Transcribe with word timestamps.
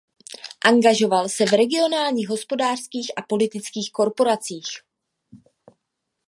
Angažoval 0.65 1.29
se 1.29 1.45
v 1.45 1.51
regionálních 1.51 2.29
hospodářských 2.29 3.11
a 3.15 3.21
politických 3.21 3.91
korporacích. 3.91 4.67